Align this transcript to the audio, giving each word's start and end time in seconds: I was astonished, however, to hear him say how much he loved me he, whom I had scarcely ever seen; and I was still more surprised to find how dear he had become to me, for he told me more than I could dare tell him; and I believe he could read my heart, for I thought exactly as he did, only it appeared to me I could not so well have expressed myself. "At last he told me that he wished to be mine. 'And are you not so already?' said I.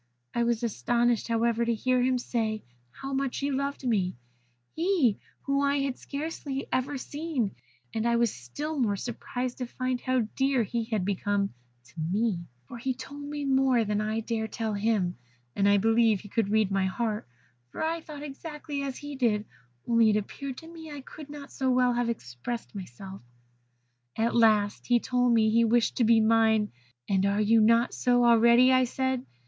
I 0.33 0.43
was 0.43 0.63
astonished, 0.63 1.27
however, 1.27 1.63
to 1.63 1.75
hear 1.75 2.01
him 2.01 2.17
say 2.17 2.63
how 2.89 3.13
much 3.13 3.37
he 3.37 3.51
loved 3.51 3.85
me 3.87 4.15
he, 4.75 5.19
whom 5.43 5.61
I 5.61 5.81
had 5.81 5.95
scarcely 5.99 6.65
ever 6.71 6.97
seen; 6.97 7.53
and 7.93 8.07
I 8.07 8.15
was 8.15 8.33
still 8.33 8.79
more 8.79 8.95
surprised 8.95 9.59
to 9.59 9.67
find 9.67 10.01
how 10.01 10.21
dear 10.35 10.63
he 10.63 10.85
had 10.85 11.05
become 11.05 11.53
to 11.83 11.93
me, 11.99 12.47
for 12.67 12.79
he 12.79 12.95
told 12.95 13.21
me 13.21 13.45
more 13.45 13.83
than 13.85 14.01
I 14.01 14.21
could 14.21 14.25
dare 14.25 14.47
tell 14.47 14.73
him; 14.73 15.17
and 15.55 15.69
I 15.69 15.77
believe 15.77 16.21
he 16.21 16.29
could 16.29 16.49
read 16.49 16.71
my 16.71 16.87
heart, 16.87 17.27
for 17.69 17.83
I 17.83 18.01
thought 18.01 18.23
exactly 18.23 18.81
as 18.81 18.97
he 18.97 19.15
did, 19.15 19.45
only 19.87 20.09
it 20.09 20.15
appeared 20.17 20.57
to 20.57 20.67
me 20.67 20.89
I 20.89 21.01
could 21.01 21.29
not 21.29 21.51
so 21.51 21.69
well 21.69 21.93
have 21.93 22.09
expressed 22.09 22.73
myself. 22.73 23.21
"At 24.15 24.33
last 24.35 24.87
he 24.87 24.99
told 24.99 25.31
me 25.31 25.47
that 25.49 25.53
he 25.53 25.63
wished 25.63 25.95
to 25.97 26.03
be 26.03 26.19
mine. 26.19 26.71
'And 27.07 27.23
are 27.23 27.39
you 27.41 27.61
not 27.61 27.93
so 27.93 28.25
already?' 28.25 28.83
said 28.85 29.19
I. 29.21 29.25